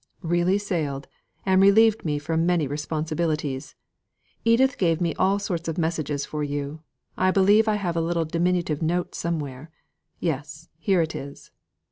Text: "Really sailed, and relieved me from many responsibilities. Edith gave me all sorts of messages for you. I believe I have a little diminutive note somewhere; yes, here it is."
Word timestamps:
"Really 0.23 0.57
sailed, 0.57 1.07
and 1.45 1.61
relieved 1.61 2.03
me 2.03 2.17
from 2.17 2.43
many 2.43 2.65
responsibilities. 2.65 3.75
Edith 4.43 4.79
gave 4.79 4.99
me 4.99 5.13
all 5.13 5.37
sorts 5.37 5.67
of 5.67 5.77
messages 5.77 6.25
for 6.25 6.43
you. 6.43 6.81
I 7.17 7.29
believe 7.29 7.67
I 7.67 7.75
have 7.75 7.95
a 7.95 8.01
little 8.01 8.25
diminutive 8.25 8.81
note 8.81 9.13
somewhere; 9.13 9.69
yes, 10.19 10.69
here 10.79 11.03
it 11.03 11.13
is." 11.15 11.51